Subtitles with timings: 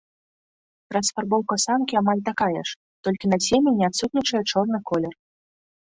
[0.95, 2.75] Расфарбоўка самкі амаль такая ж,
[3.09, 5.13] толькі на цемені адсутнічае чорны колер.